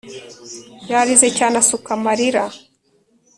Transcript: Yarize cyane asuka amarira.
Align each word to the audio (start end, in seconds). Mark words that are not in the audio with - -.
Yarize 0.91 1.27
cyane 1.37 1.55
asuka 1.61 1.89
amarira. 1.97 2.43